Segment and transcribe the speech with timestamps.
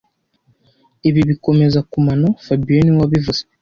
[1.09, 3.41] Ibi bikomeza kumano fabien niwe wabivuze